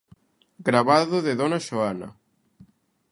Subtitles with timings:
[0.67, 2.09] Gravado de dona Xoana.